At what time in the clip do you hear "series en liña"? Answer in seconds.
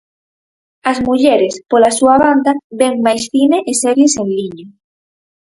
3.83-4.67